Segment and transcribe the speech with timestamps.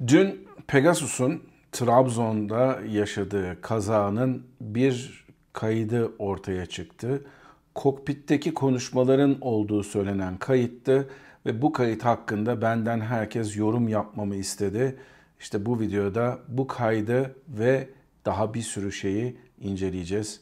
[0.00, 1.42] Dün Pegasus'un
[1.72, 7.26] Trabzon'da yaşadığı kazanın bir kaydı ortaya çıktı.
[7.74, 11.10] Kokpitteki konuşmaların olduğu söylenen kayıttı
[11.46, 14.98] ve bu kayıt hakkında benden herkes yorum yapmamı istedi.
[15.40, 17.88] İşte bu videoda bu kaydı ve
[18.24, 20.40] daha bir sürü şeyi inceleyeceğiz.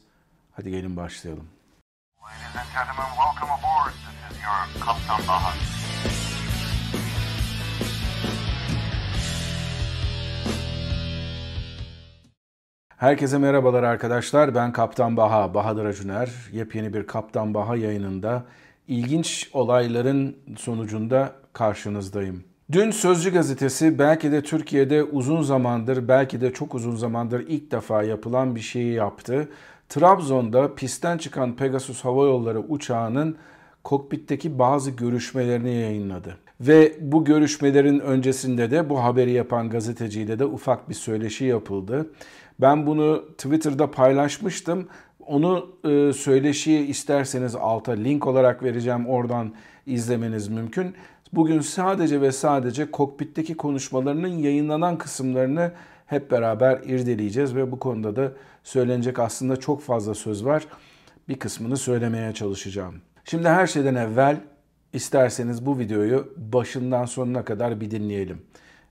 [0.51, 1.47] Hadi gelin başlayalım.
[2.21, 3.93] Ladies and gentlemen, welcome aboard.
[3.93, 5.64] This is your Kaptan Bahar.
[12.97, 14.55] Herkese merhabalar arkadaşlar.
[14.55, 16.29] Ben Kaptan Baha, Bahadır Acuner.
[16.51, 18.43] Yepyeni bir Kaptan Baha yayınında
[18.87, 22.43] ilginç olayların sonucunda karşınızdayım.
[22.71, 28.03] Dün Sözcü gazetesi belki de Türkiye'de uzun zamandır, belki de çok uzun zamandır ilk defa
[28.03, 29.49] yapılan bir şeyi yaptı.
[29.89, 33.37] Trabzon'da pistten çıkan Pegasus Hava Yolları uçağının
[33.83, 36.37] kokpitteki bazı görüşmelerini yayınladı.
[36.61, 42.07] Ve bu görüşmelerin öncesinde de bu haberi yapan gazeteciyle de ufak bir söyleşi yapıldı.
[42.61, 44.87] Ben bunu Twitter'da paylaşmıştım.
[45.19, 49.07] Onu e, söyleşiyi isterseniz alta link olarak vereceğim.
[49.07, 49.53] Oradan
[49.85, 50.95] izlemeniz mümkün.
[51.33, 55.71] Bugün sadece ve sadece kokpitteki konuşmalarının yayınlanan kısımlarını
[56.05, 58.31] hep beraber irdeleyeceğiz ve bu konuda da
[58.63, 60.67] söylenecek aslında çok fazla söz var.
[61.29, 62.95] Bir kısmını söylemeye çalışacağım.
[63.25, 64.37] Şimdi her şeyden evvel
[64.93, 68.41] isterseniz bu videoyu başından sonuna kadar bir dinleyelim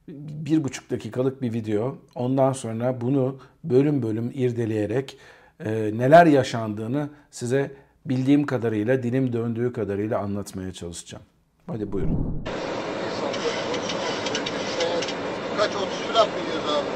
[0.08, 1.98] bir buçuk dakikalık bir video.
[2.14, 5.18] Ondan sonra bunu bölüm bölüm irdeleyerek
[5.64, 7.70] e, neler yaşandığını size
[8.06, 11.24] bildiğim kadarıyla, dilim döndüğü kadarıyla anlatmaya çalışacağım.
[11.66, 12.44] Hadi buyurun.
[15.58, 16.88] Kaç 30 falan mı gidiyoruz abi?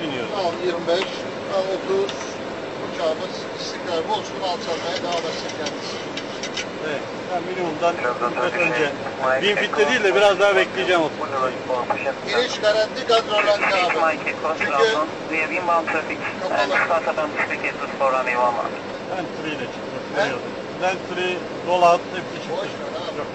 [0.00, 0.30] 30 iniyoruz.
[0.36, 1.00] Tamam 25,
[1.52, 1.66] tamam
[2.00, 2.12] 30.
[2.94, 6.31] Uçağımız istikrar olsun alçalmaya devam etsin kendisi.
[6.88, 7.00] Evet.
[7.34, 8.92] Ben minimumdan biraz önce.
[9.42, 11.18] Bin fitte değil de biraz daha bekleyeceğim 30.
[12.28, 14.18] Giriş garanti gaz rolanti abi.
[14.58, 15.06] Çünkü kapalı.
[19.10, 20.02] Ben 3 ile çıktım.
[20.82, 22.68] Ben 3 dolar hepsi çıktı.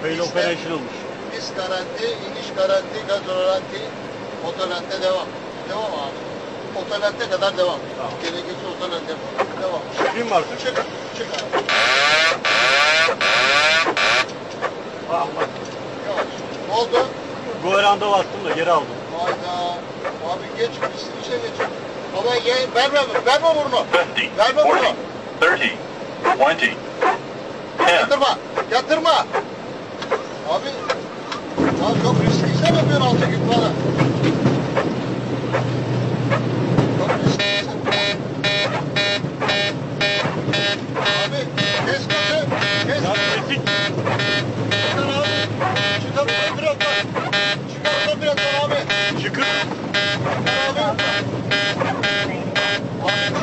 [0.02, 0.92] Fail Bizde- operationalmış.
[1.32, 3.80] Biz garanti, iniş garanti, gaz rolanti,
[4.46, 5.26] otolente devam.
[5.68, 6.18] Devam abi.
[6.78, 7.78] Otolente kadar devam.
[7.96, 8.12] Tamam.
[8.22, 9.12] Gerekirse otolente
[9.62, 9.80] devam.
[10.16, 10.42] Bin var.
[10.64, 10.76] Çık,
[11.16, 12.57] çık abi.
[15.12, 15.44] Allah.
[16.08, 16.26] Yavaş.
[16.68, 17.06] Ne oldu?
[17.64, 18.86] Goveranda bastım da geri aldım.
[19.18, 19.78] Hayda.
[20.32, 21.68] Abi geç, biz işe geç.
[22.16, 23.84] Baba ye, verme, verme burnu.
[24.16, 24.88] 50, Verme 40, burnu.
[25.42, 25.72] 30, 20,
[26.44, 28.38] 10, Yatırma,
[28.72, 29.10] yatırma.
[30.50, 30.66] Abi,
[31.58, 33.70] ya çok riskli sen yapıyorsun altı gün bana.
[36.98, 37.68] Çok riskli.
[41.00, 41.40] Abi,
[41.86, 42.46] kes gözü,
[42.86, 43.04] kes.
[43.04, 43.62] Ya kesik.
[44.90, 45.28] Çıkar abi.
[46.02, 46.98] Çıkar ulan biraz daha.
[47.72, 49.22] Çıkar ulan biraz daha abi.
[49.22, 49.44] Çıkın.
[49.44, 51.02] Çıkar abi.
[53.02, 53.38] Abi,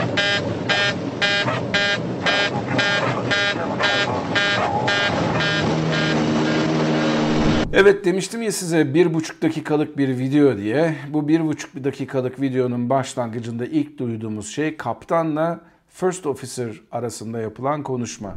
[7.77, 10.95] Evet demiştim ya size bir buçuk dakikalık bir video diye.
[11.09, 18.35] Bu bir buçuk dakikalık videonun başlangıcında ilk duyduğumuz şey kaptanla First Officer arasında yapılan konuşma.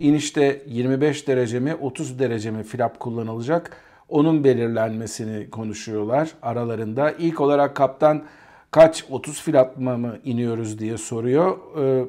[0.00, 3.76] İnişte 25 derece mi 30 derece mi flap kullanılacak
[4.08, 7.10] onun belirlenmesini konuşuyorlar aralarında.
[7.10, 8.22] İlk olarak kaptan
[8.70, 11.58] kaç 30 flapla mı iniyoruz diye soruyor.
[11.78, 12.04] Ee,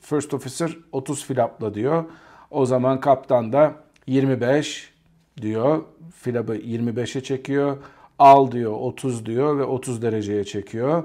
[0.00, 2.04] First Officer 30 flapla diyor.
[2.50, 3.72] O zaman kaptan da
[4.06, 4.93] 25
[5.40, 5.82] diyor.
[6.16, 7.76] Flabı 25'e çekiyor.
[8.18, 11.04] Al diyor 30 diyor ve 30 dereceye çekiyor.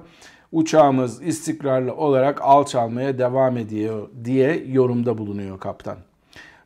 [0.51, 5.97] Uçağımız istikrarlı olarak alçalmaya devam ediyor diye yorumda bulunuyor kaptan.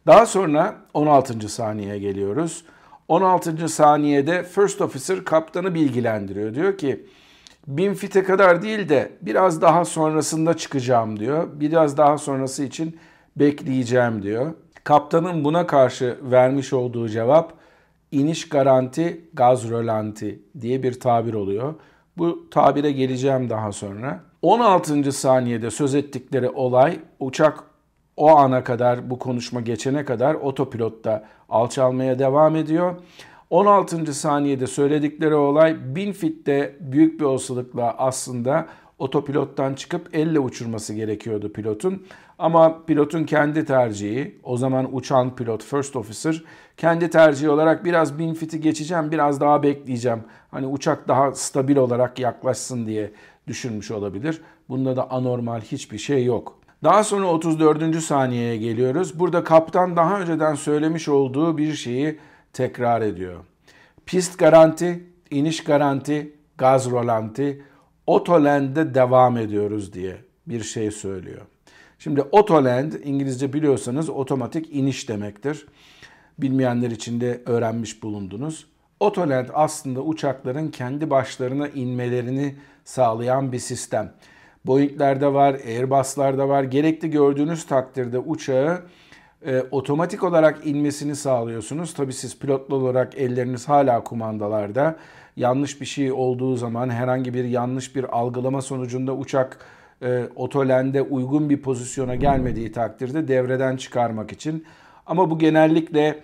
[0.08, 1.50] Daha sonra 16.
[1.50, 2.64] saniyeye geliyoruz.
[3.08, 3.70] 16.
[3.70, 6.56] saniyede First Officer kaptanı bilgilendiriyor.
[6.56, 7.06] Diyor ki
[7.68, 11.48] 1000 fite kadar değil de biraz daha sonrasında çıkacağım diyor.
[11.54, 13.00] Biraz daha sonrası için
[13.36, 14.54] bekleyeceğim diyor.
[14.84, 17.54] Kaptanın buna karşı vermiş olduğu cevap
[18.12, 21.74] iniş garanti gaz rölanti diye bir tabir oluyor.
[22.18, 24.20] Bu tabire geleceğim daha sonra.
[24.42, 25.12] 16.
[25.12, 27.64] saniyede söz ettikleri olay uçak
[28.18, 32.96] o ana kadar bu konuşma geçene kadar otopilotta alçalmaya devam ediyor.
[33.50, 34.14] 16.
[34.14, 38.68] saniyede söyledikleri olay 1000 fitte büyük bir olasılıkla aslında
[39.04, 42.04] otopilottan çıkıp elle uçurması gerekiyordu pilotun.
[42.40, 46.44] Ama pilotun kendi tercihi, o zaman uçan pilot, first officer,
[46.78, 50.24] kendi tercihi olarak biraz 1000 fiti geçeceğim, biraz daha bekleyeceğim.
[50.52, 53.12] Hani uçak daha stabil olarak yaklaşsın diye
[53.48, 54.42] düşünmüş olabilir.
[54.70, 56.60] Bunda da anormal hiçbir şey yok.
[56.84, 57.96] Daha sonra 34.
[57.96, 59.20] saniyeye geliyoruz.
[59.20, 62.20] Burada kaptan daha önceden söylemiş olduğu bir şeyi
[62.54, 63.40] tekrar ediyor.
[64.06, 67.64] Pist garanti, iniş garanti, gaz rolanti,
[68.08, 70.18] Autoland'de devam ediyoruz diye
[70.48, 71.42] bir şey söylüyor.
[72.00, 75.68] Şimdi Autoland İngilizce biliyorsanız otomatik iniş demektir.
[76.38, 78.68] Bilmeyenler için de öğrenmiş bulundunuz.
[79.00, 82.56] Autoland aslında uçakların kendi başlarına inmelerini
[82.86, 84.14] sağlayan bir sistem.
[84.66, 86.64] Boeing'lerde var, Airbus'larda var.
[86.64, 88.82] Gerekli gördüğünüz takdirde uçağı
[89.46, 91.94] e, otomatik olarak inmesini sağlıyorsunuz.
[91.94, 94.96] Tabii siz pilotlu olarak elleriniz hala kumandalarda.
[95.36, 99.58] Yanlış bir şey olduğu zaman herhangi bir yanlış bir algılama sonucunda uçak
[100.02, 104.66] e, otolende uygun bir pozisyona gelmediği takdirde devreden çıkarmak için.
[105.06, 106.20] Ama bu genellikle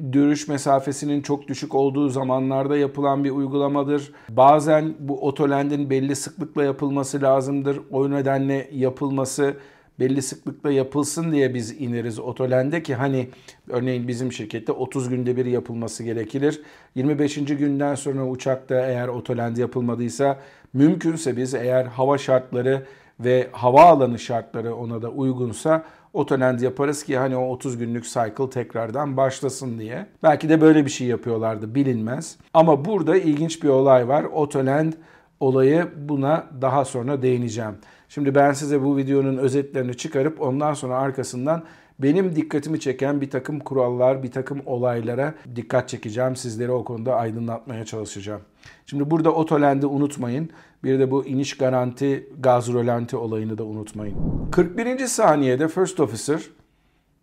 [0.00, 4.12] görüş mesafesinin çok düşük olduğu zamanlarda yapılan bir uygulamadır.
[4.28, 7.80] Bazen bu otolendin belli sıklıkla yapılması lazımdır.
[7.90, 9.56] O nedenle yapılması
[10.02, 13.28] belli sıklıkla yapılsın diye biz ineriz otolende ki hani
[13.68, 16.62] örneğin bizim şirkette 30 günde bir yapılması gerekir.
[16.94, 17.34] 25.
[17.34, 20.38] günden sonra uçakta eğer otolend yapılmadıysa
[20.72, 22.82] mümkünse biz eğer hava şartları
[23.20, 29.16] ve havaalanı şartları ona da uygunsa otolend yaparız ki hani o 30 günlük cycle tekrardan
[29.16, 30.06] başlasın diye.
[30.22, 32.36] Belki de böyle bir şey yapıyorlardı bilinmez.
[32.54, 34.24] Ama burada ilginç bir olay var.
[34.24, 34.92] Otolend
[35.40, 37.74] olayı buna daha sonra değineceğim.
[38.14, 41.62] Şimdi ben size bu videonun özetlerini çıkarıp ondan sonra arkasından
[41.98, 46.36] benim dikkatimi çeken bir takım kurallar, bir takım olaylara dikkat çekeceğim.
[46.36, 48.40] Sizleri o konuda aydınlatmaya çalışacağım.
[48.86, 50.50] Şimdi burada otolend'i unutmayın.
[50.84, 54.16] Bir de bu iniş garanti, gaz rolanti olayını da unutmayın.
[54.52, 55.06] 41.
[55.06, 56.40] saniyede First Officer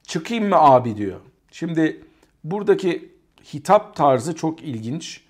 [0.04, 1.20] çıkayım mı abi diyor.
[1.52, 2.04] Şimdi
[2.44, 3.12] buradaki
[3.54, 5.22] hitap tarzı çok ilginç.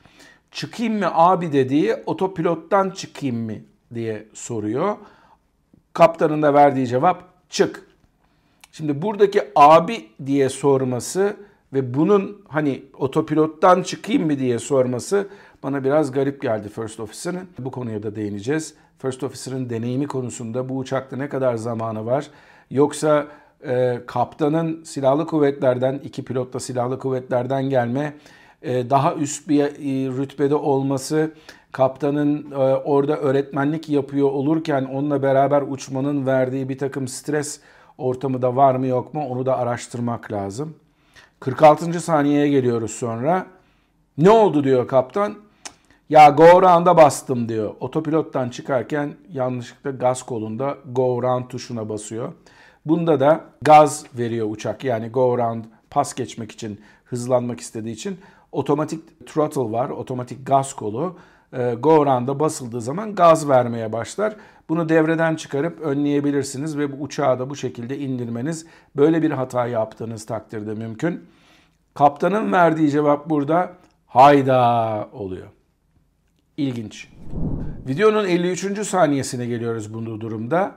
[0.52, 3.56] Çıkayım mı abi dediği otopilottan çıkayım mı
[3.94, 4.98] diye soruyor.
[5.94, 7.88] Kaptanın da verdiği cevap çık.
[8.71, 11.38] Şimdi buradaki abi diye sorması
[11.74, 15.27] ve bunun hani otopilottan çıkayım mı diye sorması
[15.63, 17.47] bana biraz garip geldi First Officer'ın.
[17.59, 18.74] Bu konuya da değineceğiz.
[18.97, 22.27] First Officer'ın deneyimi konusunda bu uçakta ne kadar zamanı var?
[22.71, 23.27] Yoksa
[23.68, 28.13] e, kaptanın silahlı kuvvetlerden, iki pilot da silahlı kuvvetlerden gelme,
[28.62, 31.31] e, daha üst bir e, rütbede olması,
[31.71, 37.60] kaptanın e, orada öğretmenlik yapıyor olurken onunla beraber uçmanın verdiği bir takım stres
[37.98, 40.75] ortamı da var mı yok mu onu da araştırmak lazım.
[41.39, 42.00] 46.
[42.00, 43.45] saniyeye geliyoruz sonra.
[44.18, 45.36] Ne oldu diyor kaptan.
[46.10, 47.74] Ya go round'a bastım diyor.
[47.80, 52.33] Otopilottan çıkarken yanlışlıkla gaz kolunda go round tuşuna basıyor.
[52.86, 54.83] Bunda da gaz veriyor uçak.
[54.83, 58.19] Yani go round pas geçmek için, hızlanmak istediği için
[58.51, 61.15] otomatik throttle var, otomatik gaz kolu.
[61.54, 64.36] E, go round'a basıldığı zaman gaz vermeye başlar.
[64.69, 68.66] Bunu devreden çıkarıp önleyebilirsiniz ve bu uçağı da bu şekilde indirmeniz
[68.96, 71.25] böyle bir hata yaptığınız takdirde mümkün.
[71.94, 73.74] Kaptanın verdiği cevap burada
[74.07, 75.48] hayda oluyor.
[76.57, 77.07] İlginç.
[77.88, 78.88] Videonun 53.
[78.88, 80.72] saniyesine geliyoruz bu durumda.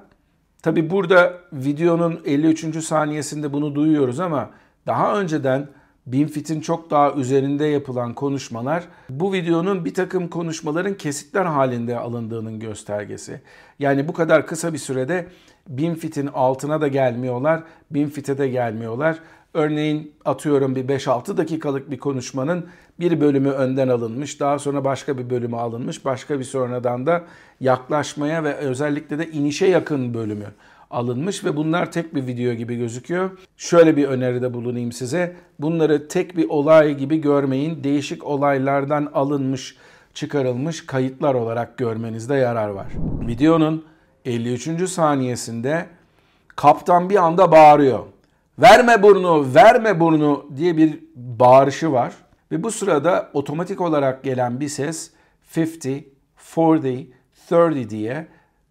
[0.62, 2.84] Tabi burada videonun 53.
[2.84, 4.50] saniyesinde bunu duyuyoruz ama
[4.86, 5.68] daha önceden
[6.06, 13.40] Binfit'in çok daha üzerinde yapılan konuşmalar bu videonun bir takım konuşmaların kesitler halinde alındığının göstergesi.
[13.78, 15.26] Yani bu kadar kısa bir sürede
[15.68, 19.18] Binfit'in altına da gelmiyorlar, Binfit'e de gelmiyorlar.
[19.54, 22.66] Örneğin atıyorum bir 5-6 dakikalık bir konuşmanın
[23.00, 27.24] bir bölümü önden alınmış, daha sonra başka bir bölümü alınmış, başka bir sonradan da
[27.60, 30.46] yaklaşmaya ve özellikle de inişe yakın bölümü
[30.92, 33.30] alınmış ve bunlar tek bir video gibi gözüküyor.
[33.56, 35.36] Şöyle bir öneride bulunayım size.
[35.58, 37.84] Bunları tek bir olay gibi görmeyin.
[37.84, 39.76] Değişik olaylardan alınmış,
[40.14, 42.86] çıkarılmış kayıtlar olarak görmenizde yarar var.
[43.26, 43.84] Videonun
[44.24, 44.88] 53.
[44.88, 45.86] saniyesinde
[46.56, 48.00] kaptan bir anda bağırıyor.
[48.58, 52.14] Verme burnu, verme burnu diye bir bağırışı var.
[52.52, 55.10] Ve bu sırada otomatik olarak gelen bir ses
[55.56, 56.04] 50,
[56.54, 57.06] 40,
[57.50, 58.26] 30 diye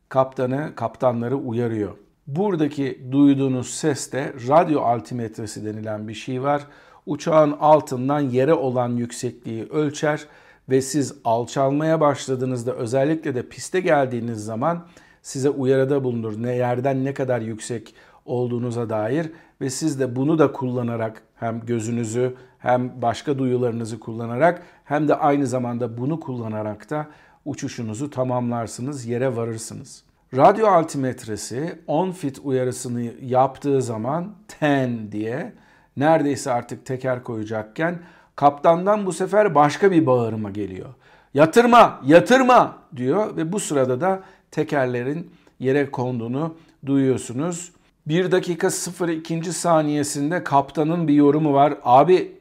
[0.10, 1.98] kaptanı, kaptanları uyarıyor.
[2.36, 6.68] Buradaki duyduğunuz ses de radyo altimetresi denilen bir şey var.
[7.06, 10.26] Uçağın altından yere olan yüksekliği ölçer
[10.70, 14.88] ve siz alçalmaya başladığınızda özellikle de piste geldiğiniz zaman
[15.22, 16.44] size uyarıda bulunur.
[16.44, 17.94] Ne yerden ne kadar yüksek
[18.26, 25.08] olduğunuza dair ve siz de bunu da kullanarak hem gözünüzü hem başka duyularınızı kullanarak hem
[25.08, 27.08] de aynı zamanda bunu kullanarak da
[27.46, 30.11] uçuşunuzu tamamlarsınız, yere varırsınız.
[30.36, 35.54] Radyo altimetresi 10 fit uyarısını yaptığı zaman 10 diye
[35.98, 38.00] neredeyse artık teker koyacakken
[38.36, 40.90] kaptandan bu sefer başka bir bağırma geliyor.
[41.34, 47.72] Yatırma, yatırma diyor ve bu sırada da tekerlerin yere konduğunu duyuyorsunuz.
[48.08, 48.70] 1 dakika
[49.08, 49.54] 02.
[49.54, 51.74] saniyesinde kaptanın bir yorumu var.
[51.84, 52.32] Abi,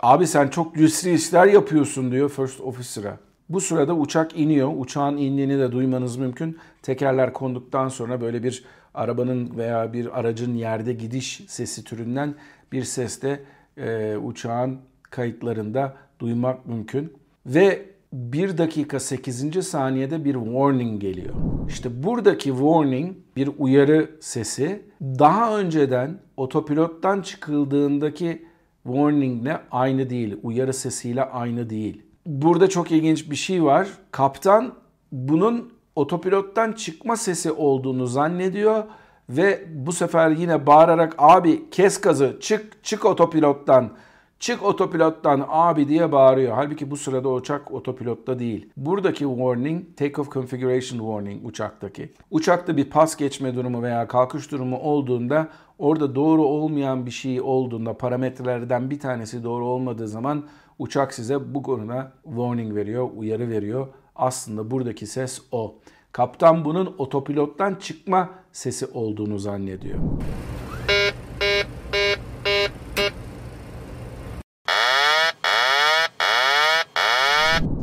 [0.00, 3.29] abi sen çok cüsri işler yapıyorsun diyor First Officer'a.
[3.50, 4.72] Bu sırada uçak iniyor.
[4.76, 6.58] Uçağın indiğini de duymanız mümkün.
[6.82, 8.64] Tekerler konduktan sonra böyle bir
[8.94, 12.34] arabanın veya bir aracın yerde gidiş sesi türünden
[12.72, 13.40] bir ses de
[13.76, 17.12] e, uçağın kayıtlarında duymak mümkün.
[17.46, 19.66] Ve 1 dakika 8.
[19.66, 21.34] saniyede bir warning geliyor.
[21.68, 28.46] İşte buradaki warning bir uyarı sesi daha önceden otopilottan çıkıldığındaki
[28.84, 30.36] warningle aynı değil.
[30.42, 32.02] Uyarı sesiyle aynı değil.
[32.26, 33.88] Burada çok ilginç bir şey var.
[34.10, 34.72] Kaptan
[35.12, 38.84] bunun otopilottan çıkma sesi olduğunu zannediyor
[39.28, 43.90] ve bu sefer yine bağırarak abi kes gazı çık çık otopilottan
[44.38, 46.54] çık otopilottan abi diye bağırıyor.
[46.54, 48.68] Halbuki bu sırada uçak otopilotta değil.
[48.76, 52.12] Buradaki warning take off configuration warning uçaktaki.
[52.30, 55.48] Uçakta bir pas geçme durumu veya kalkış durumu olduğunda
[55.78, 60.44] orada doğru olmayan bir şey olduğunda parametrelerden bir tanesi doğru olmadığı zaman
[60.80, 63.86] uçak size bu konuda warning veriyor, uyarı veriyor.
[64.16, 65.74] Aslında buradaki ses o.
[66.12, 69.98] Kaptan bunun otopilottan çıkma sesi olduğunu zannediyor.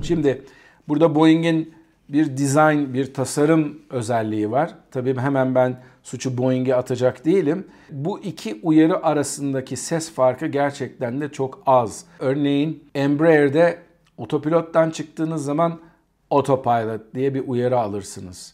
[0.04, 0.46] Şimdi
[0.88, 1.77] burada Boeing'in
[2.10, 4.76] bir design, bir tasarım özelliği var.
[4.92, 7.68] Tabii hemen ben suçu Boeing'e atacak değilim.
[7.92, 12.06] Bu iki uyarı arasındaki ses farkı gerçekten de çok az.
[12.20, 13.78] Örneğin Embraer'de
[14.18, 15.80] otopilottan çıktığınız zaman
[16.30, 18.54] autopilot diye bir uyarı alırsınız.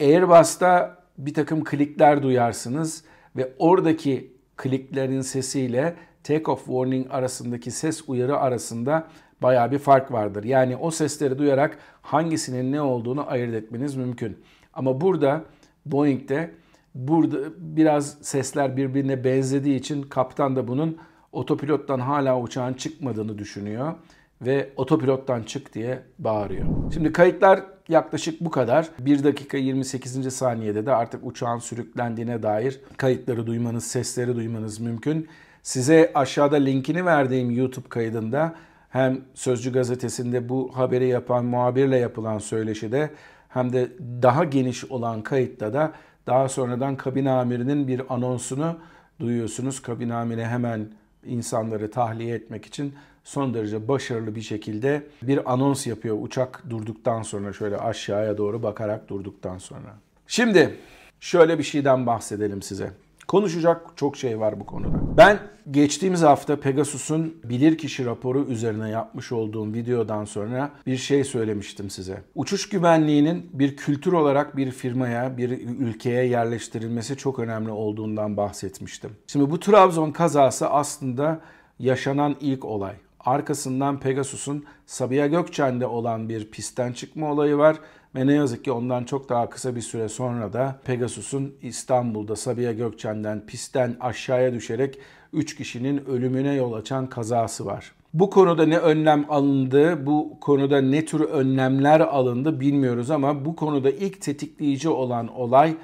[0.00, 3.04] Airbus'ta bir takım klikler duyarsınız
[3.36, 9.08] ve oradaki kliklerin sesiyle take off warning arasındaki ses uyarı arasında
[9.42, 10.44] baya bir fark vardır.
[10.44, 14.38] Yani o sesleri duyarak hangisinin ne olduğunu ayırt etmeniz mümkün.
[14.74, 15.44] Ama burada
[15.86, 16.50] Boeing'de
[16.94, 20.98] burada biraz sesler birbirine benzediği için kaptan da bunun
[21.32, 23.94] otopilottan hala uçağın çıkmadığını düşünüyor
[24.42, 26.66] ve otopilottan çık diye bağırıyor.
[26.94, 28.88] Şimdi kayıtlar yaklaşık bu kadar.
[28.98, 30.34] 1 dakika 28.
[30.34, 35.28] saniyede de artık uçağın sürüklendiğine dair kayıtları duymanız, sesleri duymanız mümkün.
[35.62, 38.54] Size aşağıda linkini verdiğim YouTube kaydında
[38.96, 43.10] hem Sözcü gazetesinde bu haberi yapan muhabirle yapılan söyleşide
[43.48, 43.88] hem de
[44.22, 45.92] daha geniş olan kayıtta da
[46.26, 48.78] daha sonradan kabin amirinin bir anonsunu
[49.20, 49.82] duyuyorsunuz.
[49.82, 50.88] Kabin amiri hemen
[51.26, 57.52] insanları tahliye etmek için son derece başarılı bir şekilde bir anons yapıyor uçak durduktan sonra
[57.52, 59.96] şöyle aşağıya doğru bakarak durduktan sonra.
[60.26, 60.74] Şimdi
[61.20, 62.90] şöyle bir şeyden bahsedelim size.
[63.28, 65.16] Konuşacak çok şey var bu konuda.
[65.16, 65.38] Ben
[65.70, 72.22] geçtiğimiz hafta Pegasus'un bilirkişi raporu üzerine yapmış olduğum videodan sonra bir şey söylemiştim size.
[72.34, 79.10] Uçuş güvenliğinin bir kültür olarak bir firmaya, bir ülkeye yerleştirilmesi çok önemli olduğundan bahsetmiştim.
[79.26, 81.40] Şimdi bu Trabzon kazası aslında
[81.78, 82.94] yaşanan ilk olay.
[83.26, 87.76] Arkasından Pegasus'un Sabiha Gökçen'de olan bir pistten çıkma olayı var
[88.14, 92.72] ve ne yazık ki ondan çok daha kısa bir süre sonra da Pegasus'un İstanbul'da Sabiha
[92.72, 94.98] Gökçen'den pistten aşağıya düşerek
[95.32, 97.92] 3 kişinin ölümüne yol açan kazası var.
[98.14, 103.90] Bu konuda ne önlem alındı, bu konuda ne tür önlemler alındı bilmiyoruz ama bu konuda
[103.90, 105.74] ilk tetikleyici olan olay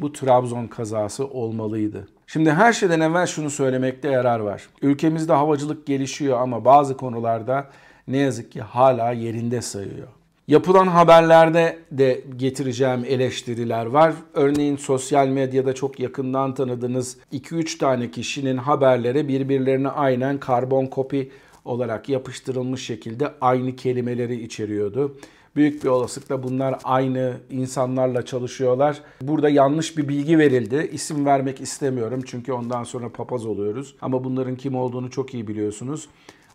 [0.00, 2.08] bu Trabzon kazası olmalıydı.
[2.32, 4.68] Şimdi her şeyden evvel şunu söylemekte yarar var.
[4.82, 7.70] Ülkemizde havacılık gelişiyor ama bazı konularda
[8.08, 10.08] ne yazık ki hala yerinde sayıyor.
[10.48, 14.14] Yapılan haberlerde de getireceğim eleştiriler var.
[14.34, 21.30] Örneğin sosyal medyada çok yakından tanıdığınız 2-3 tane kişinin haberlere birbirlerine aynen karbon kopi
[21.64, 25.16] olarak yapıştırılmış şekilde aynı kelimeleri içeriyordu.
[25.56, 29.00] Büyük bir olasılıkla bunlar aynı insanlarla çalışıyorlar.
[29.22, 30.90] Burada yanlış bir bilgi verildi.
[30.92, 33.96] İsim vermek istemiyorum çünkü ondan sonra papaz oluyoruz.
[34.00, 36.08] Ama bunların kim olduğunu çok iyi biliyorsunuz.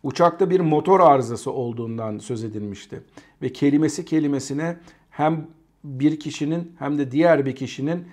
[0.03, 3.01] Uçakta bir motor arızası olduğundan söz edilmişti.
[3.41, 4.77] Ve kelimesi kelimesine
[5.09, 5.47] hem
[5.83, 8.07] bir kişinin hem de diğer bir kişinin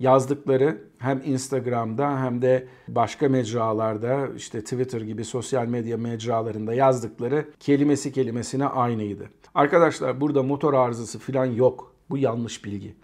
[0.00, 8.12] yazdıkları hem Instagram'da hem de başka mecralarda işte Twitter gibi sosyal medya mecralarında yazdıkları kelimesi
[8.12, 9.30] kelimesine aynıydı.
[9.54, 11.94] Arkadaşlar burada motor arızası falan yok.
[12.10, 12.94] Bu yanlış bilgi.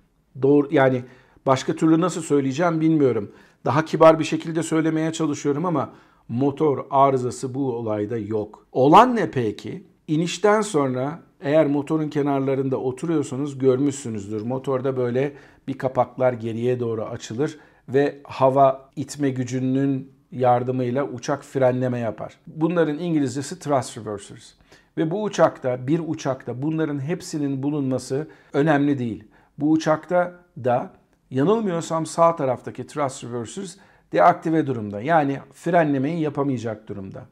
[0.42, 1.02] Doğru yani
[1.46, 3.32] başka türlü nasıl söyleyeceğim bilmiyorum.
[3.64, 5.92] Daha kibar bir şekilde söylemeye çalışıyorum ama
[6.28, 8.66] motor arızası bu olayda yok.
[8.72, 9.86] Olan ne peki?
[10.08, 14.42] İnişten sonra eğer motorun kenarlarında oturuyorsanız görmüşsünüzdür.
[14.42, 15.32] Motorda böyle
[15.68, 22.38] bir kapaklar geriye doğru açılır ve hava itme gücünün yardımıyla uçak frenleme yapar.
[22.46, 24.52] Bunların İngilizcesi thrust reversers.
[24.96, 29.24] Ve bu uçakta, bir uçakta bunların hepsinin bulunması önemli değil.
[29.58, 30.90] Bu uçakta da
[31.30, 33.76] yanılmıyorsam sağ taraftaki thrust reversers
[34.12, 35.00] deaktive durumda.
[35.00, 37.22] Yani frenlemeyi yapamayacak durumda.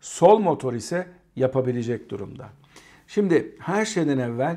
[0.00, 2.46] Sol motor ise yapabilecek durumda.
[3.06, 4.56] Şimdi her şeyden evvel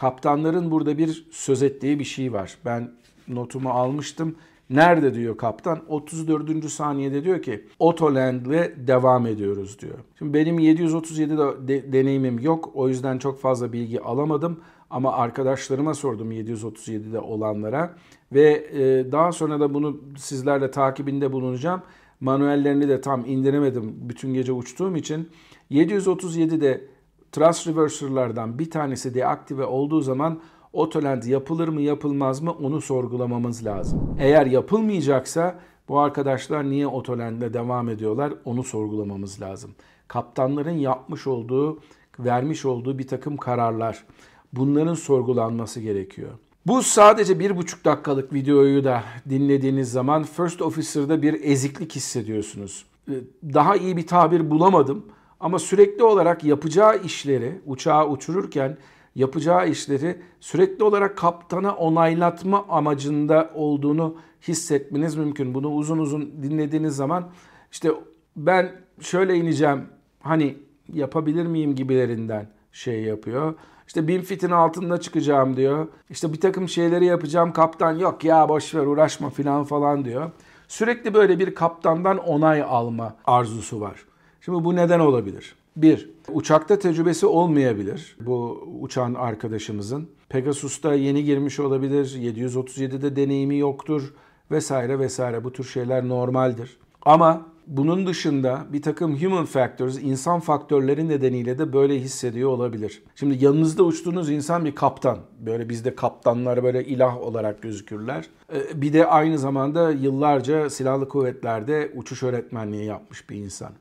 [0.00, 2.56] kaptanların burada bir söz ettiği bir şey var.
[2.64, 2.90] Ben
[3.28, 4.36] notumu almıştım.
[4.70, 5.80] Nerede diyor kaptan?
[5.88, 6.70] 34.
[6.70, 9.98] saniyede diyor ki Autoland'le devam ediyoruz diyor.
[10.18, 12.70] Şimdi benim 737 de, deneyimim yok.
[12.74, 14.60] O yüzden çok fazla bilgi alamadım.
[14.90, 17.94] Ama arkadaşlarıma sordum 737'de olanlara.
[18.32, 21.82] Ve e, daha sonra da bunu sizlerle takibinde bulunacağım.
[22.20, 25.28] Manuellerini de tam indiremedim bütün gece uçtuğum için.
[25.70, 26.84] 737'de
[27.32, 30.40] thrust reverser'lardan bir tanesi deaktive olduğu zaman
[30.74, 34.16] Autoland yapılır mı yapılmaz mı onu sorgulamamız lazım.
[34.18, 35.58] Eğer yapılmayacaksa
[35.88, 39.70] bu arkadaşlar niye Autoland'le devam ediyorlar onu sorgulamamız lazım.
[40.08, 41.80] Kaptanların yapmış olduğu,
[42.18, 44.04] vermiş olduğu bir takım kararlar.
[44.52, 46.30] Bunların sorgulanması gerekiyor.
[46.66, 52.84] Bu sadece bir buçuk dakikalık videoyu da dinlediğiniz zaman First Officer'da bir eziklik hissediyorsunuz.
[53.08, 53.12] Ee,
[53.54, 55.04] daha iyi bir tabir bulamadım
[55.40, 58.76] ama sürekli olarak yapacağı işleri uçağı uçururken
[59.14, 64.16] yapacağı işleri sürekli olarak kaptana onaylatma amacında olduğunu
[64.48, 65.54] hissetmeniz mümkün.
[65.54, 67.30] Bunu uzun uzun dinlediğiniz zaman
[67.72, 67.90] işte
[68.36, 69.84] ben şöyle ineceğim
[70.20, 70.56] hani
[70.92, 73.54] yapabilir miyim gibilerinden şey yapıyor.
[73.86, 75.88] İşte bin fitin altında çıkacağım diyor.
[76.10, 80.30] İşte bir takım şeyleri yapacağım kaptan yok ya boş ver uğraşma filan falan diyor.
[80.68, 84.09] Sürekli böyle bir kaptandan onay alma arzusu var.
[84.40, 85.54] Şimdi bu neden olabilir?
[85.76, 90.08] Bir, uçakta tecrübesi olmayabilir bu uçağın arkadaşımızın.
[90.28, 94.14] Pegasus'ta yeni girmiş olabilir, 737'de deneyimi yoktur
[94.50, 96.78] vesaire vesaire bu tür şeyler normaldir.
[97.02, 103.02] Ama bunun dışında bir takım human factors, insan faktörleri nedeniyle de böyle hissediyor olabilir.
[103.14, 105.18] Şimdi yanınızda uçtuğunuz insan bir kaptan.
[105.38, 108.26] Böyle bizde kaptanlar böyle ilah olarak gözükürler.
[108.52, 113.72] Ee, bir de aynı zamanda yıllarca silahlı kuvvetlerde uçuş öğretmenliği yapmış bir insan.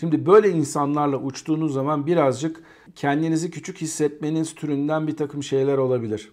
[0.00, 2.62] Şimdi böyle insanlarla uçtuğunuz zaman birazcık
[2.94, 6.32] kendinizi küçük hissetmeniz türünden bir takım şeyler olabilir.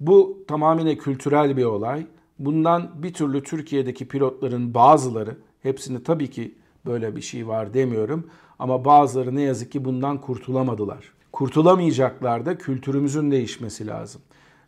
[0.00, 2.06] Bu tamamen kültürel bir olay.
[2.38, 6.54] Bundan bir türlü Türkiye'deki pilotların bazıları, hepsini tabii ki
[6.86, 8.26] böyle bir şey var demiyorum
[8.58, 11.12] ama bazıları ne yazık ki bundan kurtulamadılar.
[11.32, 14.20] Kurtulamayacaklar da kültürümüzün değişmesi lazım.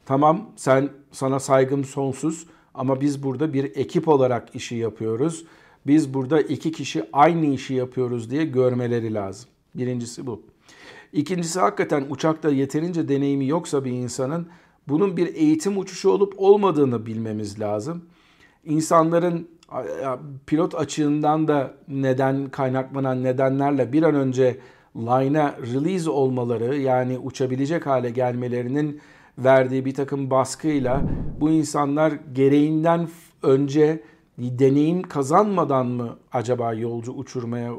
[0.06, 5.44] Tamam sen sana saygım sonsuz ama biz burada bir ekip olarak işi yapıyoruz
[5.86, 9.50] biz burada iki kişi aynı işi yapıyoruz diye görmeleri lazım.
[9.74, 10.42] Birincisi bu.
[11.12, 14.46] İkincisi hakikaten uçakta yeterince deneyimi yoksa bir insanın
[14.88, 18.04] bunun bir eğitim uçuşu olup olmadığını bilmemiz lazım.
[18.64, 19.48] İnsanların
[20.46, 24.58] pilot açığından da neden kaynaklanan nedenlerle bir an önce
[24.96, 29.00] line'a release olmaları yani uçabilecek hale gelmelerinin
[29.38, 31.02] verdiği bir takım baskıyla
[31.40, 33.08] bu insanlar gereğinden
[33.42, 34.02] önce
[34.38, 37.72] deneyim kazanmadan mı acaba yolcu uçurmaya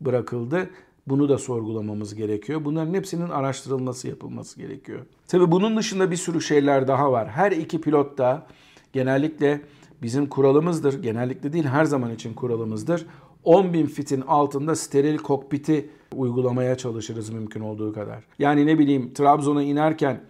[0.00, 0.70] bırakıldı?
[1.06, 2.64] Bunu da sorgulamamız gerekiyor.
[2.64, 5.00] Bunların hepsinin araştırılması yapılması gerekiyor.
[5.28, 7.28] Tabi bunun dışında bir sürü şeyler daha var.
[7.28, 8.46] Her iki pilot da
[8.92, 9.60] genellikle
[10.02, 11.02] bizim kuralımızdır.
[11.02, 13.06] Genellikle değil her zaman için kuralımızdır.
[13.44, 18.24] 10 bin fitin altında steril kokpiti uygulamaya çalışırız mümkün olduğu kadar.
[18.38, 20.20] Yani ne bileyim Trabzon'a inerken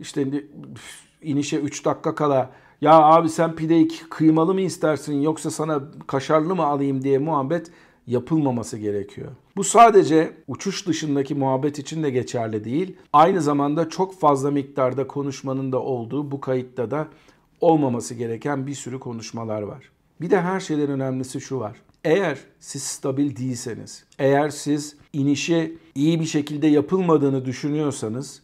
[0.00, 0.26] işte
[1.22, 2.50] inişe 3 dakika kala
[2.82, 7.70] ya abi sen pideyi kıymalı mı istersin yoksa sana kaşarlı mı alayım diye muhabbet
[8.06, 9.28] yapılmaması gerekiyor.
[9.56, 12.96] Bu sadece uçuş dışındaki muhabbet için de geçerli değil.
[13.12, 17.08] Aynı zamanda çok fazla miktarda konuşmanın da olduğu bu kayıtta da
[17.60, 19.90] olmaması gereken bir sürü konuşmalar var.
[20.20, 21.76] Bir de her şeyden önemlisi şu var.
[22.04, 28.42] Eğer siz stabil değilseniz, eğer siz inişi iyi bir şekilde yapılmadığını düşünüyorsanız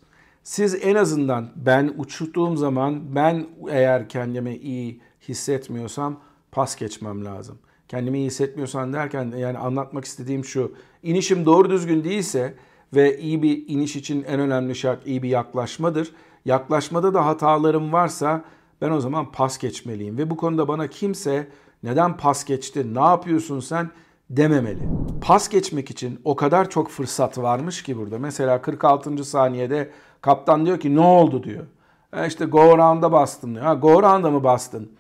[0.49, 6.21] siz en azından ben uçtuğum zaman ben eğer kendimi iyi hissetmiyorsam
[6.53, 7.59] pas geçmem lazım.
[7.89, 10.73] Kendimi iyi hissetmiyorsan derken yani anlatmak istediğim şu.
[11.03, 12.55] İnişim doğru düzgün değilse
[12.95, 16.13] ve iyi bir iniş için en önemli şart iyi bir yaklaşmadır.
[16.45, 18.45] Yaklaşmada da hatalarım varsa
[18.81, 20.19] ben o zaman pas geçmeliyim.
[20.19, 21.49] Ve bu konuda bana kimse
[21.83, 23.91] neden pas geçti, ne yapıyorsun sen
[24.31, 24.89] dememeli.
[25.21, 28.19] Pas geçmek için o kadar çok fırsat varmış ki burada.
[28.19, 29.25] Mesela 46.
[29.25, 31.65] saniyede Kaptan diyor ki ne oldu diyor.
[32.13, 33.65] E işte go around'a bastım diyor.
[33.65, 34.93] Ha go around'a mı bastın?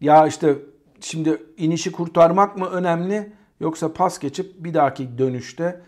[0.00, 0.58] Ya işte
[1.00, 5.80] şimdi inişi kurtarmak mı önemli yoksa pas geçip bir dahaki dönüşte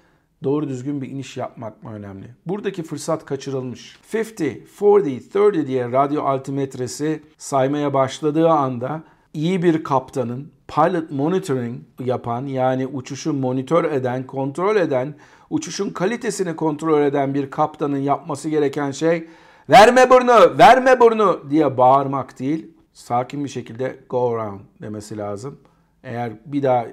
[0.45, 2.27] doğru düzgün bir iniş yapmak mı önemli?
[2.47, 3.99] Buradaki fırsat kaçırılmış.
[4.15, 9.03] 50, 40, 30 diye radyo altimetresi saymaya başladığı anda
[9.35, 15.15] iyi bir kaptanın pilot monitoring yapan yani uçuşu monitör eden, kontrol eden
[15.51, 19.29] uçuşun kalitesini kontrol eden bir kaptanın yapması gereken şey
[19.71, 22.71] verme burnu, verme burnu diye bağırmak değil.
[22.93, 25.59] Sakin bir şekilde go around demesi lazım.
[26.05, 26.87] Eğer bir daha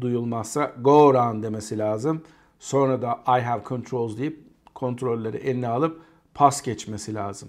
[0.00, 2.22] duyulmazsa go around demesi lazım.
[2.58, 6.00] Sonra da I have controls deyip kontrolleri eline alıp
[6.34, 7.48] pas geçmesi lazım.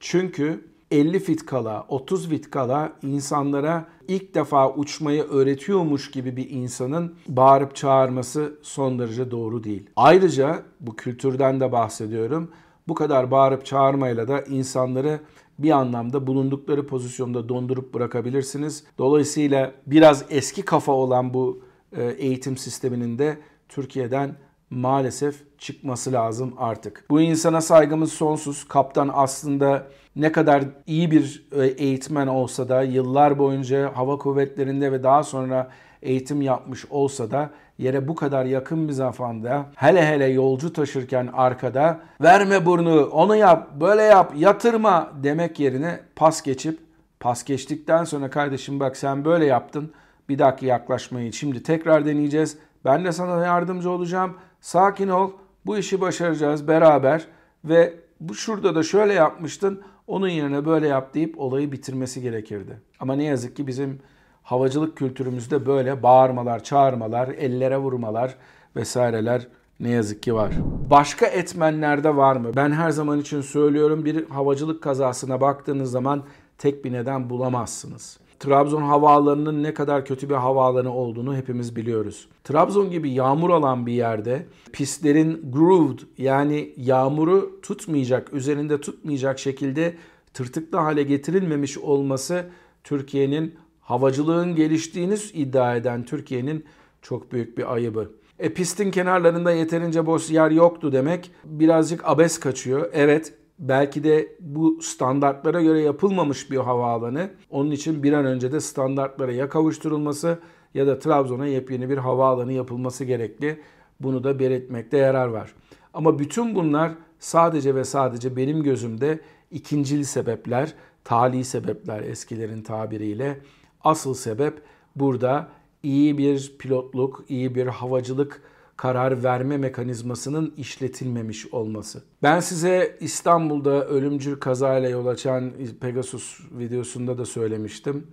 [0.00, 7.14] Çünkü 50 fit kala, 30 fit kala insanlara ilk defa uçmayı öğretiyormuş gibi bir insanın
[7.28, 9.90] bağırıp çağırması son derece doğru değil.
[9.96, 12.50] Ayrıca bu kültürden de bahsediyorum.
[12.88, 15.20] Bu kadar bağırıp çağırmayla da insanları
[15.58, 18.84] bir anlamda bulundukları pozisyonda dondurup bırakabilirsiniz.
[18.98, 21.62] Dolayısıyla biraz eski kafa olan bu
[21.96, 24.36] e, eğitim sisteminin de Türkiye'den
[24.70, 27.04] maalesef çıkması lazım artık.
[27.10, 28.64] Bu insana saygımız sonsuz.
[28.68, 35.02] Kaptan aslında ne kadar iyi bir e, eğitmen olsa da yıllar boyunca hava kuvvetlerinde ve
[35.02, 35.70] daha sonra
[36.02, 42.00] eğitim yapmış olsa da yere bu kadar yakın bir zamanda hele hele yolcu taşırken arkada
[42.20, 46.78] verme burnu onu yap böyle yap yatırma demek yerine pas geçip
[47.20, 49.92] pas geçtikten sonra kardeşim bak sen böyle yaptın
[50.30, 52.58] bir dahaki yaklaşmayı şimdi tekrar deneyeceğiz.
[52.84, 54.36] Ben de sana yardımcı olacağım.
[54.60, 55.30] Sakin ol.
[55.66, 57.26] Bu işi başaracağız beraber
[57.64, 59.82] ve bu şurada da şöyle yapmıştın.
[60.10, 62.80] Onun yerine böyle yap deyip olayı bitirmesi gerekirdi.
[63.00, 63.98] Ama ne yazık ki bizim
[64.42, 68.36] havacılık kültürümüzde böyle bağırmalar, çağırmalar, ellere vurmalar
[68.76, 69.46] vesaireler
[69.80, 70.52] ne yazık ki var.
[70.90, 72.50] Başka etmenlerde var mı?
[72.56, 76.22] Ben her zaman için söylüyorum bir havacılık kazasına baktığınız zaman
[76.58, 78.18] tek bir neden bulamazsınız.
[78.40, 82.28] Trabzon havaalanının ne kadar kötü bir havaalanı olduğunu hepimiz biliyoruz.
[82.44, 89.94] Trabzon gibi yağmur alan bir yerde pistlerin grooved yani yağmuru tutmayacak, üzerinde tutmayacak şekilde
[90.34, 92.46] tırtıklı hale getirilmemiş olması
[92.84, 96.64] Türkiye'nin havacılığın geliştiğini iddia eden Türkiye'nin
[97.02, 98.10] çok büyük bir ayıbı.
[98.38, 102.90] E pistin kenarlarında yeterince boş yer yoktu demek birazcık abes kaçıyor.
[102.92, 107.30] Evet belki de bu standartlara göre yapılmamış bir havaalanı.
[107.50, 110.38] Onun için bir an önce de standartlara ya kavuşturulması
[110.74, 113.60] ya da Trabzon'a yepyeni bir havaalanı yapılması gerekli.
[114.00, 115.54] Bunu da belirtmekte yarar var.
[115.94, 119.20] Ama bütün bunlar sadece ve sadece benim gözümde
[119.50, 123.40] ikincil sebepler, tali sebepler eskilerin tabiriyle.
[123.84, 124.62] Asıl sebep
[124.96, 125.48] burada
[125.82, 128.42] iyi bir pilotluk, iyi bir havacılık
[128.80, 132.02] karar verme mekanizmasının işletilmemiş olması.
[132.22, 138.06] Ben size İstanbul'da ölümcül kazayla yol açan Pegasus videosunda da söylemiştim.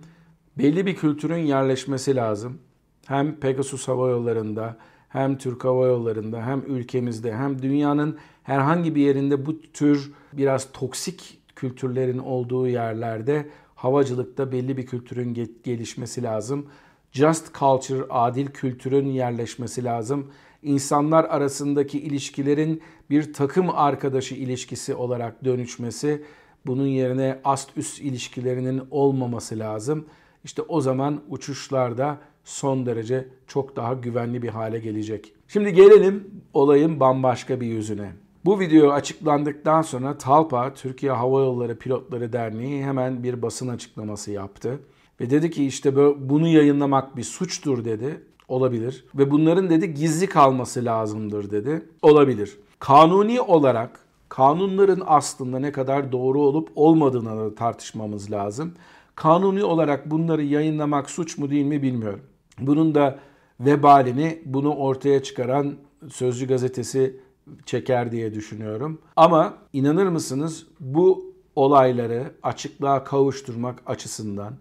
[0.58, 2.58] Belli bir kültürün yerleşmesi lazım.
[3.06, 4.76] Hem Pegasus Hava Yolları'nda,
[5.08, 11.38] hem Türk Hava Yolları'nda, hem ülkemizde, hem dünyanın herhangi bir yerinde bu tür biraz toksik
[11.56, 16.66] kültürlerin olduğu yerlerde havacılıkta belli bir kültürün gelişmesi lazım.
[17.12, 20.30] Just culture, adil kültürün yerleşmesi lazım
[20.62, 26.22] insanlar arasındaki ilişkilerin bir takım arkadaşı ilişkisi olarak dönüşmesi,
[26.66, 30.06] bunun yerine ast üst ilişkilerinin olmaması lazım.
[30.44, 35.32] İşte o zaman uçuşlarda son derece çok daha güvenli bir hale gelecek.
[35.48, 38.12] Şimdi gelelim olayın bambaşka bir yüzüne.
[38.44, 44.80] Bu video açıklandıktan sonra Talpa, Türkiye Hava Yolları Pilotları Derneği hemen bir basın açıklaması yaptı.
[45.20, 45.96] Ve dedi ki işte
[46.30, 48.22] bunu yayınlamak bir suçtur dedi.
[48.48, 49.04] Olabilir.
[49.14, 51.82] Ve bunların dedi gizli kalması lazımdır dedi.
[52.02, 52.58] Olabilir.
[52.78, 58.72] Kanuni olarak kanunların aslında ne kadar doğru olup olmadığını da tartışmamız lazım.
[59.14, 62.20] Kanuni olarak bunları yayınlamak suç mu değil mi bilmiyorum.
[62.58, 63.18] Bunun da
[63.60, 65.76] vebalini bunu ortaya çıkaran
[66.08, 67.20] Sözcü gazetesi
[67.66, 68.98] çeker diye düşünüyorum.
[69.16, 74.54] Ama inanır mısınız bu olayları açıklığa kavuşturmak açısından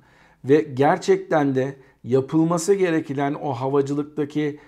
[0.45, 1.76] ve gerçekten de
[2.08, 4.60] yapılması gereken o havacılıktaki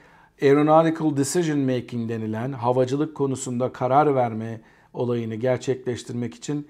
[0.41, 4.62] aeronautical decision making denilen havacılık konusunda karar verme
[4.93, 6.67] olayını gerçekleştirmek için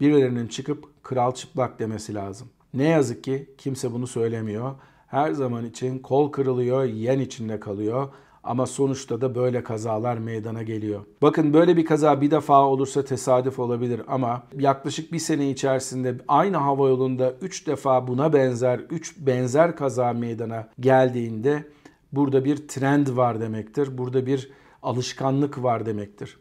[0.00, 2.48] birilerinin çıkıp kral çıplak demesi lazım.
[2.74, 4.74] Ne yazık ki kimse bunu söylemiyor.
[5.06, 8.08] Her zaman için kol kırılıyor, yen içinde kalıyor.
[8.44, 11.00] Ama sonuçta da böyle kazalar meydana geliyor.
[11.22, 16.56] Bakın böyle bir kaza bir defa olursa tesadüf olabilir ama yaklaşık bir sene içerisinde aynı
[16.56, 21.64] hava yolunda 3 defa buna benzer 3 benzer kaza meydana geldiğinde
[22.12, 23.98] burada bir trend var demektir.
[23.98, 24.50] Burada bir
[24.82, 26.38] alışkanlık var demektir.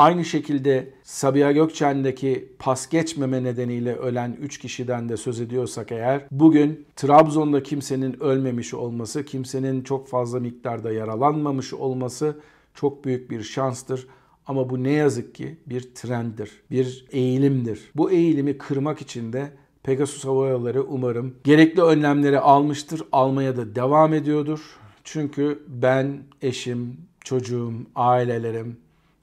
[0.00, 6.86] Aynı şekilde Sabiha Gökçen'deki pas geçmeme nedeniyle ölen 3 kişiden de söz ediyorsak eğer bugün
[6.96, 12.36] Trabzon'da kimsenin ölmemiş olması, kimsenin çok fazla miktarda yaralanmamış olması
[12.74, 14.06] çok büyük bir şanstır.
[14.46, 17.90] Ama bu ne yazık ki bir trenddir, bir eğilimdir.
[17.94, 19.50] Bu eğilimi kırmak için de
[19.82, 24.60] Pegasus Hava Yolları umarım gerekli önlemleri almıştır, almaya da devam ediyordur.
[25.04, 28.76] Çünkü ben, eşim, çocuğum, ailelerim,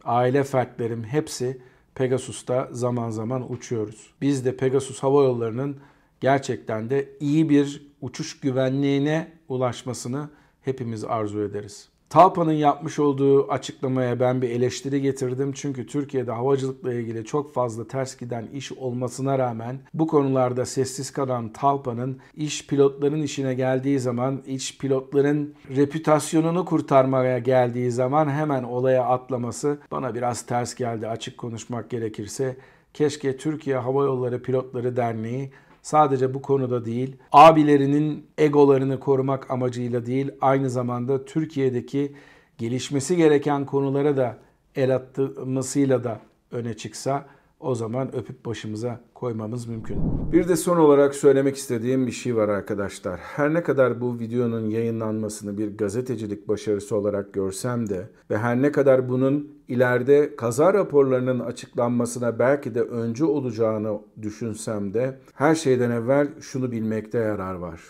[0.07, 1.61] aile fertlerim hepsi
[1.95, 4.13] Pegasus'ta zaman zaman uçuyoruz.
[4.21, 5.77] Biz de Pegasus Hava Yolları'nın
[6.19, 10.29] gerçekten de iyi bir uçuş güvenliğine ulaşmasını
[10.61, 11.89] hepimiz arzu ederiz.
[12.09, 15.51] Talpa'nın yapmış olduğu açıklamaya ben bir eleştiri getirdim.
[15.51, 21.53] Çünkü Türkiye'de havacılıkla ilgili çok fazla ters giden iş olmasına rağmen bu konularda sessiz kalan
[21.53, 29.79] Talpa'nın iş pilotların işine geldiği zaman, iş pilotların reputasyonunu kurtarmaya geldiği zaman hemen olaya atlaması
[29.91, 32.57] bana biraz ters geldi açık konuşmak gerekirse.
[32.93, 35.51] Keşke Türkiye Hava Yolları Pilotları Derneği
[35.87, 42.15] sadece bu konuda değil, abilerinin egolarını korumak amacıyla değil, aynı zamanda Türkiye'deki
[42.57, 44.37] gelişmesi gereken konulara da
[44.75, 46.19] el atmasıyla da
[46.51, 47.25] öne çıksa
[47.59, 49.97] o zaman öpüp başımıza koymamız mümkün.
[50.31, 53.19] Bir de son olarak söylemek istediğim bir şey var arkadaşlar.
[53.19, 58.71] Her ne kadar bu videonun yayınlanmasını bir gazetecilik başarısı olarak görsem de ve her ne
[58.71, 66.27] kadar bunun ileride kaza raporlarının açıklanmasına belki de öncü olacağını düşünsem de her şeyden evvel
[66.41, 67.81] şunu bilmekte yarar var.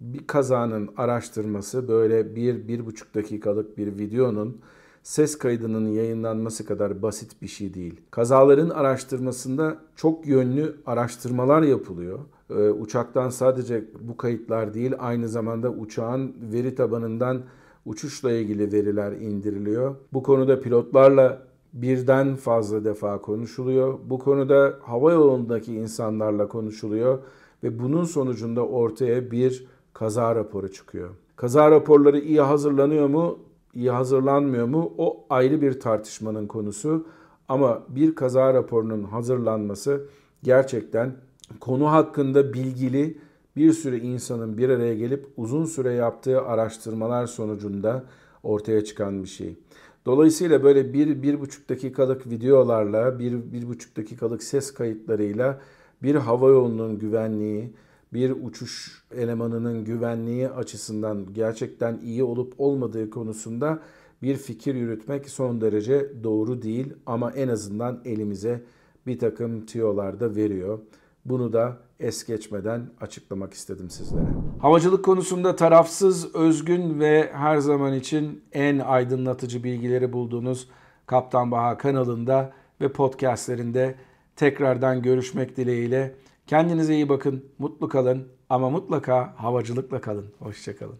[0.00, 4.60] Bir kazanın araştırması böyle bir, bir buçuk dakikalık bir videonun
[5.02, 8.00] ses kaydının yayınlanması kadar basit bir şey değil.
[8.10, 12.18] Kazaların araştırmasında çok yönlü araştırmalar yapılıyor.
[12.50, 17.42] Ee, uçaktan sadece bu kayıtlar değil, aynı zamanda uçağın veri tabanından
[17.86, 19.94] uçuşla ilgili veriler indiriliyor.
[20.12, 23.98] Bu konuda pilotlarla birden fazla defa konuşuluyor.
[24.04, 27.18] Bu konuda hava yolundaki insanlarla konuşuluyor
[27.62, 31.10] ve bunun sonucunda ortaya bir kaza raporu çıkıyor.
[31.36, 33.38] Kaza raporları iyi hazırlanıyor mu?
[33.74, 34.92] İyi hazırlanmıyor mu?
[34.98, 37.06] O ayrı bir tartışmanın konusu.
[37.48, 40.06] Ama bir kaza raporunun hazırlanması
[40.42, 41.16] gerçekten
[41.60, 43.18] konu hakkında bilgili
[43.56, 48.04] bir sürü insanın bir araya gelip uzun süre yaptığı araştırmalar sonucunda
[48.42, 49.56] ortaya çıkan bir şey.
[50.06, 55.60] Dolayısıyla böyle bir, bir buçuk dakikalık videolarla, bir, bir buçuk dakikalık ses kayıtlarıyla
[56.02, 57.72] bir hava yolunun güvenliği,
[58.12, 63.80] bir uçuş elemanının güvenliği açısından gerçekten iyi olup olmadığı konusunda
[64.22, 68.62] bir fikir yürütmek son derece doğru değil ama en azından elimize
[69.06, 70.78] bir takım tiyolar da veriyor.
[71.24, 74.26] Bunu da es geçmeden açıklamak istedim sizlere.
[74.58, 80.68] Havacılık konusunda tarafsız, özgün ve her zaman için en aydınlatıcı bilgileri bulduğunuz
[81.06, 83.94] Kaptan Baha kanalında ve podcastlerinde
[84.36, 86.14] tekrardan görüşmek dileğiyle.
[86.50, 90.26] Kendinize iyi bakın, mutlu kalın ama mutlaka havacılıkla kalın.
[90.38, 90.98] Hoşçakalın.